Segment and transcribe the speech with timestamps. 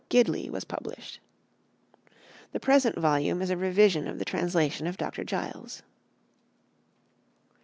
[0.09, 1.19] Gidley was published.
[2.53, 5.23] The present volume is a revision of the translation of Dr.
[5.23, 5.83] Giles.